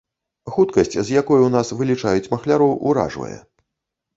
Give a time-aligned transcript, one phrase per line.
[0.53, 3.35] Хуткасць, з якой у нас вылічаюць махляроў, уражвае.